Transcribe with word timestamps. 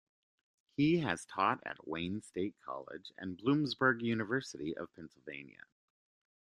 He 0.77 0.97
has 1.01 1.25
taught 1.27 1.59
at 1.63 1.87
Wayne 1.87 2.23
State 2.23 2.55
College 2.65 3.11
and 3.19 3.37
Bloomsburg 3.37 4.01
University 4.01 4.75
of 4.75 4.91
Pennsylvania. 4.95 5.65